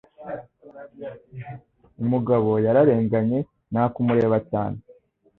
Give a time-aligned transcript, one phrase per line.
[2.03, 3.39] Umugabo yararenganye
[3.71, 4.77] nta kumureba cyane.